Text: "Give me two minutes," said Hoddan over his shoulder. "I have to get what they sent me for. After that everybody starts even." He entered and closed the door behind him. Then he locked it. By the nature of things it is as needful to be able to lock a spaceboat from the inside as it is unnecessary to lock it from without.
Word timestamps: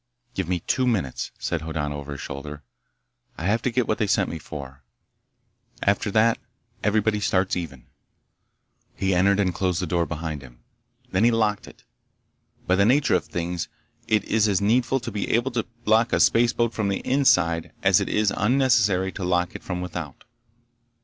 "Give 0.33 0.49
me 0.49 0.61
two 0.61 0.87
minutes," 0.87 1.29
said 1.37 1.61
Hoddan 1.61 1.91
over 1.91 2.13
his 2.13 2.21
shoulder. 2.21 2.63
"I 3.37 3.43
have 3.45 3.61
to 3.61 3.69
get 3.69 3.87
what 3.87 3.99
they 3.99 4.07
sent 4.07 4.29
me 4.31 4.39
for. 4.39 4.81
After 5.83 6.09
that 6.09 6.39
everybody 6.83 7.19
starts 7.19 7.55
even." 7.55 7.85
He 8.95 9.13
entered 9.13 9.39
and 9.39 9.53
closed 9.53 9.79
the 9.79 9.85
door 9.85 10.07
behind 10.07 10.41
him. 10.41 10.63
Then 11.11 11.23
he 11.23 11.29
locked 11.29 11.67
it. 11.67 11.83
By 12.65 12.77
the 12.77 12.83
nature 12.83 13.13
of 13.13 13.25
things 13.25 13.67
it 14.07 14.23
is 14.23 14.47
as 14.47 14.59
needful 14.59 14.99
to 15.01 15.11
be 15.11 15.29
able 15.29 15.51
to 15.51 15.67
lock 15.85 16.13
a 16.13 16.19
spaceboat 16.19 16.73
from 16.73 16.87
the 16.87 17.01
inside 17.01 17.71
as 17.83 18.01
it 18.01 18.09
is 18.09 18.33
unnecessary 18.35 19.11
to 19.11 19.23
lock 19.23 19.53
it 19.55 19.61
from 19.61 19.81
without. 19.81 20.23